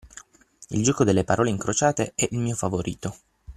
Il 0.71 0.81
gioco 0.81 1.03
delle 1.03 1.23
parole 1.23 1.51
incrociate 1.51 2.13
è 2.15 2.27
il 2.31 2.39
mio 2.39 2.55
favorito. 2.55 3.13